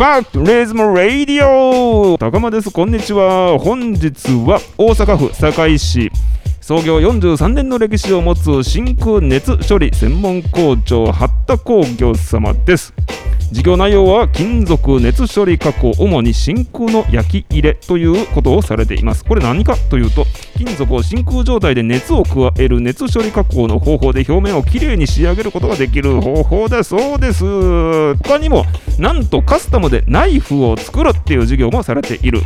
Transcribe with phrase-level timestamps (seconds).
[0.00, 2.70] ファクトレズムラディオ高間です。
[2.70, 3.58] こんにちは。
[3.58, 6.10] 本日は大阪府堺市。
[6.62, 12.94] 創業43年の歴史を持つ真空熱処理専門工場八田工業様です。
[13.52, 19.24] 事業内容は金属熱処理加工主に真空の焼き入れということをされています。
[19.24, 20.24] これ何かというと
[20.56, 27.44] 金属を真空状態で熱を加える熱処理加工の方法で表面をきれいに仕上げることができる方法だそうです。
[28.16, 28.64] 他にも
[28.98, 32.42] なんとカスタムでナイフを作るっていう事業もされている。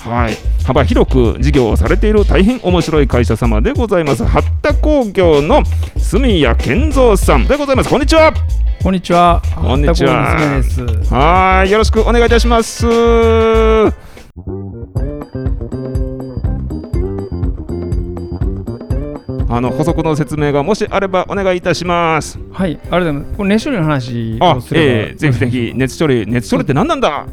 [0.00, 4.24] はい、幅広く事業をされている大変面白い会社様でございます。
[4.24, 5.62] 八田工業の
[5.98, 7.90] 住谷健三さんでございます。
[7.90, 8.32] こんにちは。
[8.80, 9.42] こんにちは。
[9.56, 10.82] こんにちはです。
[11.12, 12.86] はいよろしくお願いいたします。
[19.50, 22.38] あの補足の説明がもしあればお願いいたします。
[22.52, 23.36] はい、ありがとうございます。
[23.38, 25.72] これ熱処理の話あをすれば、ええぜひぜひ。
[25.74, 27.26] 熱処理熱処理って何なんだ？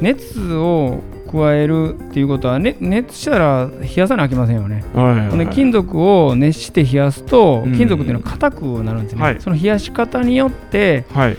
[0.00, 4.82] 熱を加えるっていうことは、ね、熱したら冷やさなきゃいけませんよね。
[4.94, 7.76] はいで金属を熱して冷やすとうん。
[7.76, 9.40] 金属っていうのは硬くなるんですね、はい。
[9.40, 11.36] その冷やし方によってはい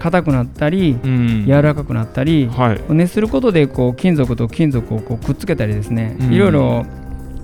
[0.00, 1.44] 硬くなったりうん。
[1.46, 2.80] 柔らかくなったり、はい。
[2.88, 6.32] 熱することでこう金属と金属をこうくっつけたりですね、うん。
[6.32, 6.86] いろいろ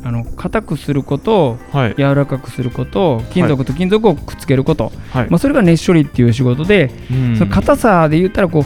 [0.03, 1.95] あの硬くすることはい。
[1.97, 5.31] 柔らかくすること金属と金属をくっつけること、はい。
[5.31, 7.37] まあ、それが熱処理っていう仕事で、うん。
[7.37, 8.65] その硬さで言ったらこう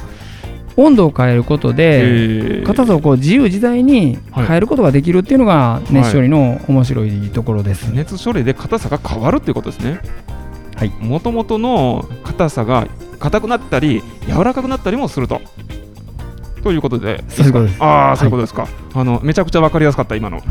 [0.76, 7.92] 温度を変えることでええ硬さをこう自由自在に変えることができるっていうのが熱処理の面白いところです。
[7.92, 9.90] 熱処理で硬さが変わるっていうことですね。
[9.90, 10.39] はい
[11.00, 12.86] もともとの硬さが
[13.18, 15.40] 硬くなったり柔らかくなったりもすると。
[16.62, 17.24] ということで。
[17.28, 17.82] そういうことです。
[17.82, 20.42] ああそういうことですか、あのめちゃくちゃ分かりやすかった今の。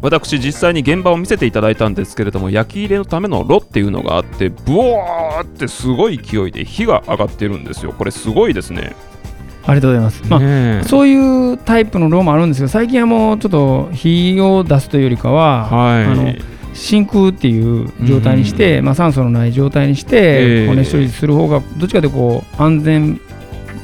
[0.00, 7.92] 私実際に現場を見せていただいたんですけれども焼き入れのための炉っていうのがあってブワーってすごい勢いで火が上がってるんですよ。
[7.92, 8.94] これすごいですね。
[9.66, 10.22] ありがとうございます。
[10.28, 16.04] まあそういうタイプの炉もあるんですけど最近はもうちょっと火を出すというよりかは、はい。
[16.04, 16.34] あの
[16.74, 20.66] 真空っていう状態にして、まあ、酸素のない状態にして、ええ。
[20.66, 23.20] こう熱処理する方がどっちかというとこう安全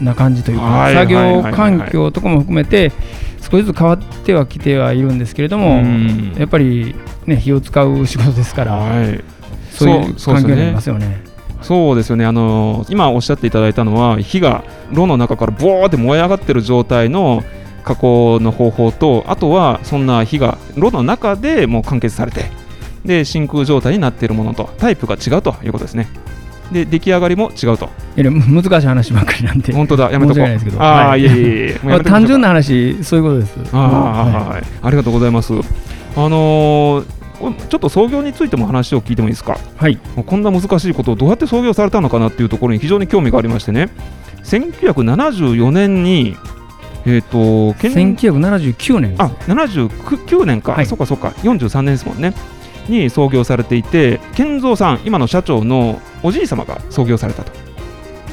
[0.01, 2.93] な感じというか、はい作業環境とかも含めて
[3.41, 6.35] 少しずつ変わってはきてはいるんですけれども、うん。
[6.39, 6.95] やっぱり、
[7.27, 9.25] ね、火を使う仕事ですから、はい。
[9.71, 11.23] そういう環境になりますよね。
[11.63, 12.27] そうですよね。
[12.27, 17.43] あの今おっしゃっていただいたのは火が炉の中からボーって燃え上がってる状態の
[17.85, 22.47] 加工の方法とあとはそんな火が炉の中でもう完結されて
[23.05, 26.09] で真空状態になっているものとタイプが違うということですね。
[26.73, 27.91] で出来上がりも違うと。
[28.17, 30.11] 難しい話ばっかりなんで、本当だ。
[30.11, 30.45] やめとこう。
[30.79, 31.21] ああ、はい。
[31.21, 31.41] い、えいえいえ。
[31.41, 33.77] もうやめときましょうか単純な話、そういうことです。
[33.77, 34.49] ああ、はい。
[34.55, 35.53] はい、ありがとうございます。
[35.53, 35.59] あ
[36.29, 37.05] のー
[37.69, 39.59] ちょっと創業についても話を聞いてもいいですか？
[39.77, 43.91] はい、こんな難しいことをどうやって創業されたのかなっていうところに非常に興味がありましてね。
[44.45, 46.37] 1974年に
[47.07, 50.87] えっ、と県1979年ですあ79年か、はい。
[50.87, 51.29] そっかそっか。
[51.43, 52.33] 43年ですもんね
[52.89, 57.65] に創業されていて健三さん今の社長のおじい様が創業されたと。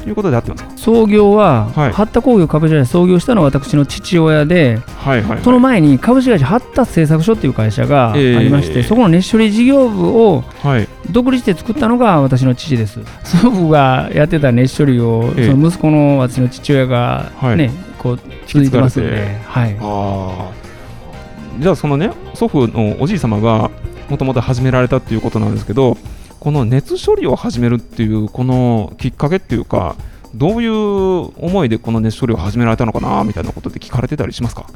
[0.08, 0.64] いうことであってます。
[0.64, 1.92] か創業は、はい。
[1.92, 10.88] 八田工業株式会社創業したのは私の父親で、はいはい、はい、その前に株式会社八田製作所っていう会社がありまして、ええそこの熱処理事業部をはい。
[11.10, 12.98] 独立して作ったのが私の父です。
[13.22, 15.50] 祖父がやってた熱処理を、ええ。
[15.50, 17.56] その息子の私の父親がはい。
[17.56, 20.62] ね、こう続いてますので、はい、ああ
[21.60, 23.70] じゃあそのね祖父のおじい様が
[24.12, 25.96] もともと始められたっていうことなんですけど
[26.38, 29.96] この熱処理を始めるっていうこのきっかけっていうか
[30.34, 30.72] どういう
[31.42, 34.66] 思いでこの熱処理を始められたのかなみたいなことで聞かれてたりしますか？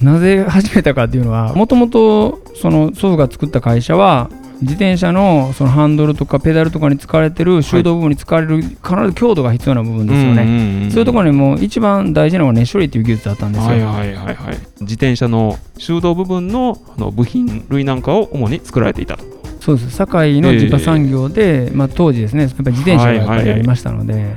[0.00, 4.30] なぜ始めたかっていうのはもともとその祖父が作った会社は
[4.60, 10.44] 自転車のそのハンドルとかペダルとかに使われてる手動部分に使われる必ず強度が必要な部分ですよね。
[10.84, 13.68] ねそういうところにも一番大事なのは熱処理っていう技術だったんですよ。
[13.68, 14.58] はいはいはいはい。
[14.80, 19.24] 自転車の修道部分のあの部品類なんかを主に作られていたと。
[19.60, 19.96] そうです。
[19.96, 22.44] 堺の自家産業で、まあ、当時ですね。
[22.44, 24.34] やっぱり自転車がやっぱりありましたので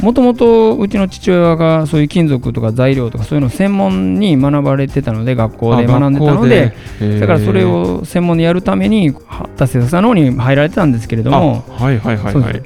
[0.00, 6.72] もともとうちの父親がそういう金属とか材料とかそういうのを専門に学ばれてたので学校で学んでたので
[7.20, 12.62] だからそれを専門にやるために八田製作さんの方に入られてたんですけれどもあはいはいはいはい。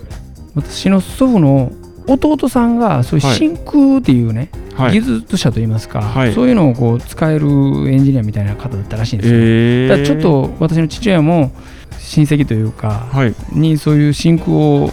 [0.55, 1.73] 私の祖父の
[2.07, 5.01] 弟さんがそういうはい真空っていうね、はい。
[5.01, 6.35] 技術者といいますか、はい。
[6.35, 7.47] そういうのをこう使える
[7.89, 9.39] エンジニアみたいな方だったらしいんですよ。
[9.41, 11.53] えだからちょっと私の父親も
[11.99, 13.35] 親戚というかはい。
[13.53, 14.91] にそういう真空を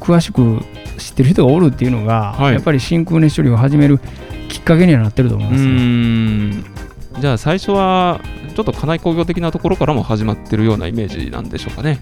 [0.00, 0.73] 詳しく知
[1.14, 4.00] ってる人がおるっていうのが、はいやっぱり真空熱処理を始める
[4.48, 6.74] きっかけにはなってると思いうますね。
[7.20, 8.20] じゃあ最初は
[8.54, 12.00] ちょっと家内工業的なところからも始まってるようなイメージなんでしょうかね。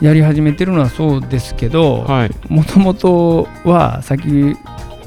[0.00, 2.30] やり始めてるのはそうですけどはい。
[2.48, 4.56] もともとはさっき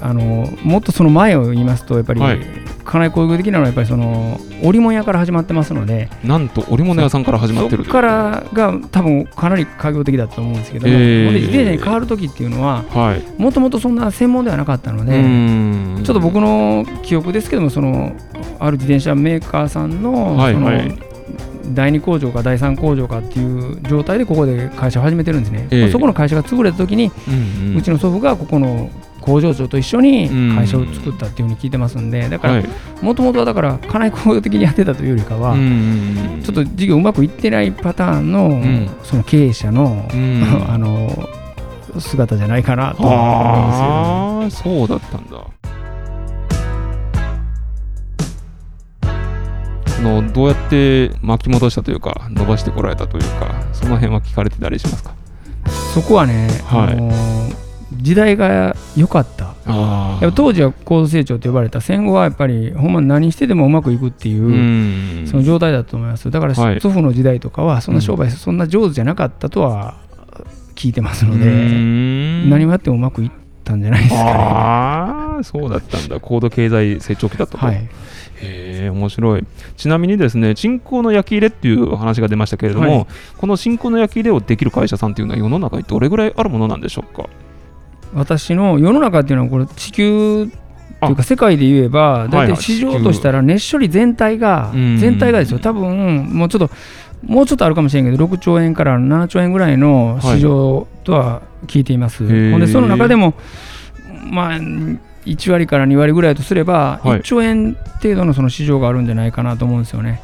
[0.02, 11.34] あのもっとその前を言いますとやっぱり、はいかなり工業的なのはやっぱりその織物屋から始まってますのでなんと織物屋さんから始まってるそこからが多分かなり家業的だと思うんですけども、えー。
[11.34, 13.42] 自転車に変わる時っていうのははい。
[13.42, 16.02] もともとそんな専門ではなかったので、うん。
[16.06, 18.16] ちょっと僕の記憶ですけどもその
[18.60, 20.56] ある自転車メーカーさんの,、そのはい。
[20.56, 21.16] はい
[21.74, 25.82] 第2工場か第3工場かっていう状態でここで会社を始めてるんですね、ええ。
[25.82, 27.78] まあそこの会社が潰れた時に、うんうん。
[27.78, 28.92] うちの祖父がここの
[29.26, 32.66] 工場長と一緒に会社を作ったっていうふうに聞いてますんでだからはい。
[33.02, 35.56] もともとはだからかなり工業的にやってたというよりかは、
[36.44, 38.90] ちょっと事業うまくいってないパターンの、ん。
[39.04, 40.44] その経営者の、うん。
[40.70, 41.28] あの
[42.00, 44.76] 姿じゃないかなと思うんですよね。
[44.76, 45.38] ああそうだったんだ。
[49.98, 55.16] あのどうやって巻き戻したというか伸ばしてこられたというかその辺は聞かれてたりしますか？
[55.94, 56.94] そこはね、はい。
[56.94, 57.12] あの
[57.98, 59.56] 時代が良かった。
[60.36, 61.82] 当時は高度成長と呼ばれた。
[61.82, 64.52] 戦後はやっぱりほんま何してでもうまくいくっていう、う
[65.24, 65.28] ん。
[65.28, 66.30] その状態だと思います。
[66.30, 66.82] だからはい。
[66.82, 69.96] 祖父の時代とかはそんな商売そんな上手じゃなかったとは
[70.76, 72.50] 聞いてますので、うん。
[72.50, 73.32] 何もやってもうまくいっ
[73.64, 74.32] たんじゃないですかね。
[74.32, 76.20] ああそうだったんだ。
[76.20, 77.88] 高度経済成長期だったと、はい、へ
[78.42, 79.46] え面白い。
[79.76, 83.08] ちなみにですね真空の焼き入れっていう話が出ましたけれども、はい。
[83.38, 87.28] この真空の焼き入れをできる会社さんっていうのは世の中にどれぐらいあるものなんでしょうか？
[88.16, 90.50] 私の世の中っていうのはこれ地球
[91.02, 94.98] というか世界で言えば大体市場としたら熱処理全体がうん。
[94.98, 95.60] 全体がですよ。
[95.60, 96.74] 多分もうちょっと
[97.26, 102.52] もうちょっとあるかもしれんけど6兆円から7兆円ぐらいの市場とは聞いています、ー。
[102.52, 103.34] ほんでその中でも
[104.24, 104.60] まあ
[105.26, 107.20] 1割から2割ぐらいとすればはい。
[107.20, 110.22] 1兆円程度のその市場があるんじゃないかなと思うんですよね、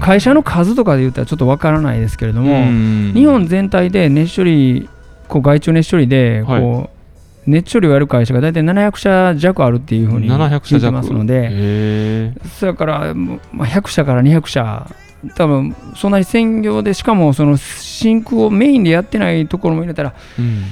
[0.00, 3.12] 会社の数とかで言ったらちょっとわからないですけれども、うん。
[3.14, 4.88] 日本全体で熱処理
[5.28, 6.97] こう外注熱処理でこう、
[7.48, 14.86] はい熱処理をやる会社が大体700社弱あるっていうふうに700社聞いて弱ますので、それから、もうまあ、100社から200社、
[15.34, 20.64] 多分そんなに専業で、しかもその真空をメインでやってないところも入れたら、うん。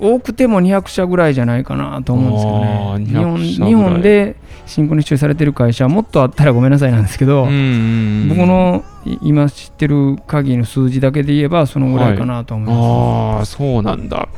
[0.00, 3.40] 多くても200社ぐらいじゃないかなと思うんですよあーね。
[3.40, 3.68] 日本200社ぐらい。
[3.68, 13.56] 日本で真空に注されてる会社はもっとあったらごめんなさいなんですけど、うん僕のい今知ってる限りの数字だけで言えば、そのぐらいかなと思います。
[13.56, 14.28] ああそうなんだ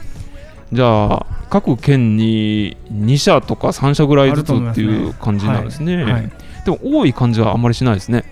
[0.72, 6.04] じゃあ各県に2社とか3社ぐらいずつっていう感じなんですね。
[6.04, 6.30] はい。
[6.64, 8.24] でも多い感じはあんまりしないですね。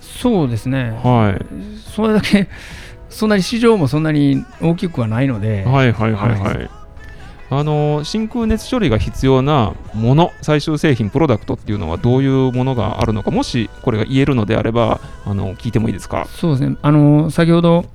[0.00, 1.46] そうですね、はい。
[1.94, 2.48] それだけ、
[3.08, 6.70] そんなに市場もそんなに大きくはないので、はいはいはいはい、は
[7.50, 16.26] あの真空熱処理が必要なもの最終製品プロダクトっていうのはどういうものがあるのかもしこれが言えるのであればあの聞いてもいいですか？
[16.26, 17.86] そうですね、あの先ほど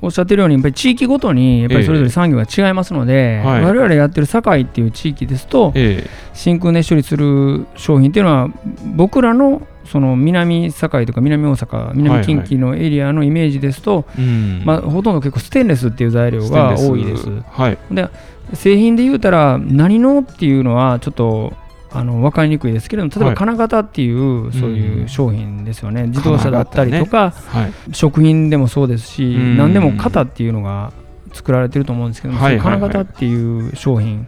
[0.00, 3.64] おっしゃってるように、やっぱり地域ごとにやっぱりそれぞれ産業が違いますので、ええはい。
[3.64, 6.04] 我々やってる堺っていう地域ですと、え
[6.34, 8.48] 真空熱処理する商品っていうのは、
[8.96, 14.62] 僕らのその南堺とか南大阪、南近畿のエリアのイメージですと、えうん。
[14.64, 17.28] まあ、ほとんど結構ステンレスっていう材料が多いです。
[17.50, 17.78] はい。
[17.90, 18.08] で
[18.54, 21.54] 製品で言うたら何のっていうのはちょっと
[21.94, 23.34] あの分かりにくいですけれども例えはい。
[23.34, 27.72] ば金型っていうそういう商品ですよね、自動車だったりとか、はい。
[27.94, 29.56] 食品でもそうですし、うん。
[29.56, 30.92] 何でも型っていうのが
[31.32, 34.26] 作られてると思うんですけども、金型っていう商品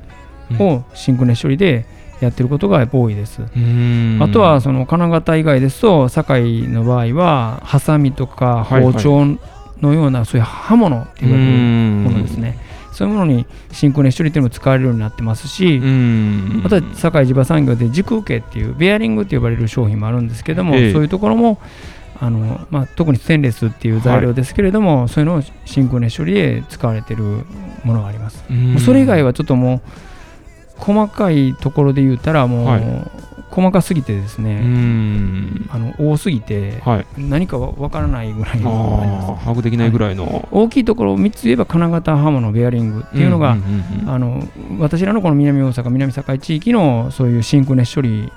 [0.58, 1.86] を真空熱処理で
[2.20, 3.42] やってることが多いです。
[3.56, 4.18] うん。
[4.20, 9.38] あとはその金型以外ですと堺の場合はハサミとか包丁
[9.80, 12.58] のようなそういう刃物ってう言われるんものですね。
[12.94, 16.62] そういうものに真空熱処理っていうのも使われるようになってますし、うん。
[16.64, 20.92] あとは堺地場産業で軸受けっていうベアリングって呼ばれる商品もあるんですけども、ええ。
[20.92, 21.60] そういうところも
[22.20, 27.22] あの、まあ、特にステンレスっていう材料ですけれども、そういうのを真空熱処理で使われてる
[27.84, 28.44] ものがあります。
[28.50, 28.78] うん。
[28.78, 29.80] それ以外はちょっともう
[30.78, 33.10] 細かいところで言ったらもう、はい。
[33.50, 35.68] 細かすぎてですうね、ん。
[35.70, 37.06] あの多すぎてはい。
[37.16, 40.48] 何かわわからないぐらいあの把握できないぐらいの。
[40.50, 43.62] 大きいところを3つ言えば金型刃物ベアリングっていうのが、うん
[44.02, 44.42] うんあの
[44.80, 48.32] 私らのこの南大阪南堺地域のそういう真空熱処理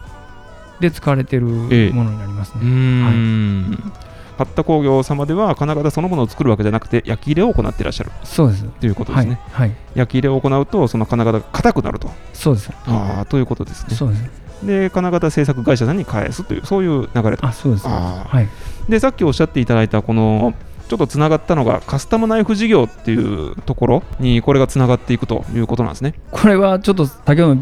[0.80, 1.88] で使われてるもえ。
[1.88, 2.64] えのになりますうね。
[2.66, 3.94] ーん
[4.38, 8.64] 八田工業様では金型そのものを作るわけじゃなくて焼き入れを行っていらっしゃるそうです。
[8.64, 12.72] ということではい、すね、はい、焼き入れを行うとその金型が硬くなるとそうです。
[12.86, 14.48] ああということですねそうです。
[14.64, 17.88] で金型製作会社さんに返すというそういう流れとあ、そうです。
[17.88, 18.48] はい。
[18.90, 20.54] でさっきおっしゃっていただいたこの
[20.88, 27.62] ちょっとつながったのがカスタムナイフ事業っていうところにこれがつながっていくということなんですねこれはちょっと先ほどの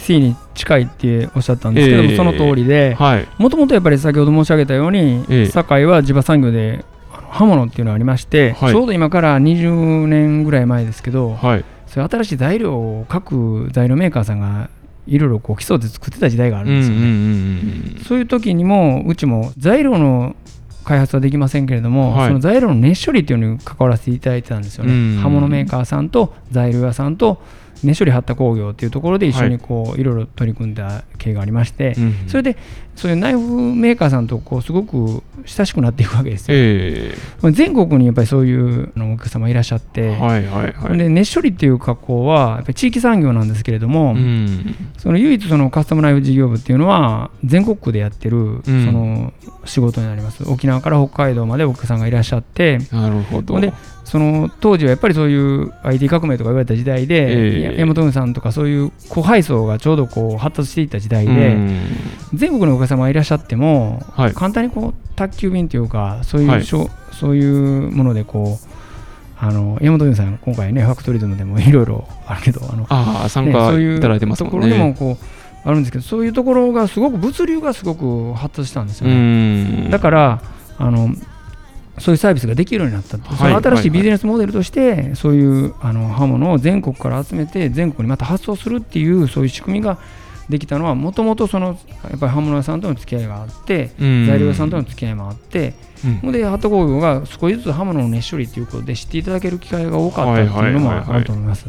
[0.00, 2.16] B2C に近いっておっしゃったんですけども、ええ。
[2.16, 3.28] その通りで、はい。
[3.38, 5.46] もともとやっぱり先ほど申し上げたように、ええ。
[5.46, 6.84] 堺は地場産業で
[7.30, 8.72] 刃物っていうのがありまして、はい。
[8.72, 11.64] ちょうど今から20年ぐらい前ですけど、はい。
[11.86, 14.70] そういう新しい材料を各材料メーカーさんが
[15.06, 18.04] いろいろこう競って作ってた時代があるんですよね。
[18.06, 20.36] そういう時にもうちも材料の
[20.84, 22.28] 開発はできませんけれども、はい。
[22.28, 24.92] その材料の熱処理っていうのに関わらせていただいてたんですよね。
[24.92, 25.18] うん。
[25.22, 27.42] 刃物メーカーさんと材料屋さんと
[27.84, 32.56] 熱処理発工業っていうところで一緒にこういろいろ取り組んだ経緯がありまして、うんそれで
[32.96, 33.40] そういうナイフ
[33.74, 36.56] メーカーさんとこうすごく親しくなっていくわけですよ。
[36.58, 37.14] え
[37.52, 40.98] 全国にやっぱりそういうお客様いらっしゃって、えはいはいはい。
[40.98, 44.74] で熱処理っていう加工はやっぱり地域産業なんですけれども、うん。
[44.98, 49.32] その唯一そのカスタムナイフ事業部っていうのは全国区でやってるその
[49.64, 53.60] 仕事になります、沖縄から北海道までお客さんがいらっしゃってなるほど。
[53.60, 53.72] で
[54.10, 57.78] その当時はやっぱりそういう IT 革命とか言われた時代で、ええ。
[57.78, 61.86] や大和運さんとかそういう個配送がちょうどこう発達していった時代で、うん。
[62.34, 64.32] 全国のお客様がいらっしゃっても、はい。
[64.32, 66.64] 簡単にこう宅急便というかそういう、はい。
[66.64, 66.88] そ
[67.22, 68.70] ういうものでこう
[69.38, 79.90] あの山本運さん今回ねファクトリズムでもいろいろあるけどあのああ参ね加そういういただいてますもとこんねろでもこうあるんですけどそういうところがすごく物流がすごく発達したんですようね、ん。
[79.90, 80.42] だから
[80.78, 81.10] あの
[81.98, 83.36] そういうサービスができるようになったと、はい。
[83.36, 89.98] その新しいビジネスモデルとして、そういうあの刃物を全国から集めて全国にまた発送するっていうそういう仕組みが
[90.48, 91.78] できたのはもともとその
[92.10, 94.26] やっぱり刃物屋さんとの付き合いがあって、うん。
[94.26, 95.74] 材料屋さんとの付き合いもあって、
[96.22, 96.32] うん。
[96.32, 101.66] で、ハット工業が少しずつ刃物の熱処理ということで知っていただける機会が多かったっていうのもあると思います。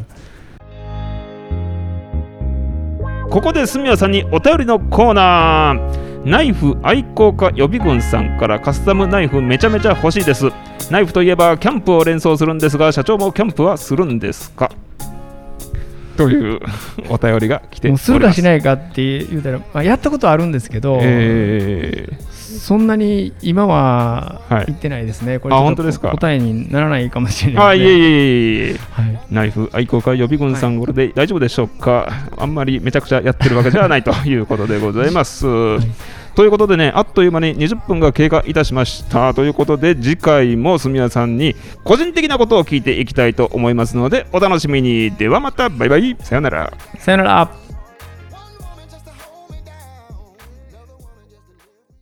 [3.30, 10.50] ここで住谷さんにお便りのコーナーナイフ愛好家予備軍さんからカスタムナイフめちゃめちゃ欲しいです。
[10.90, 14.70] ナイフといえばキャンプを連想するんですが社長もキャンプはするんですか？
[16.16, 16.60] という
[17.10, 18.04] お便りが来ております。
[18.04, 24.66] するかしないかって言うたら、まあ、やったことはあるんですけど、えそんなに今ははい。
[24.66, 25.40] 言ってないですね。
[25.40, 26.10] これあちょっと本当ですか？
[26.10, 27.84] 答えにならないかもしれー、ないね。
[27.84, 28.76] あいえいえいえ。
[28.92, 32.08] はいナイフ愛好家予備軍さん、これで大丈夫でしょうか？
[32.36, 35.46] あんまりめちゃくちゃやってるわけじゃないということでございます。
[36.34, 39.34] ということでね、あっという間に20分が経過いたしました。
[39.34, 45.10] ということで、次回も住谷さんに個人的なことを聞いていきたいと思いますので、お楽しみに。
[45.10, 46.16] ではまた、バイバイ。
[46.20, 46.72] さよなら。
[46.98, 47.61] さよなら。